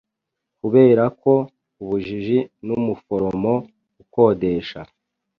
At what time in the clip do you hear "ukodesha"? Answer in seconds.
4.03-4.79